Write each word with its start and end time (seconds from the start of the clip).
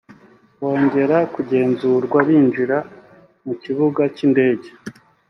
bongera 0.61 1.17
kugenzurwa 1.33 2.17
binjira 2.27 2.77
mu 3.45 3.53
kibuga 3.61 4.01
cy’indege 4.15 4.69